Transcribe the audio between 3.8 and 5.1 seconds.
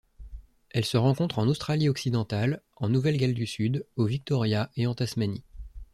au Victoria et en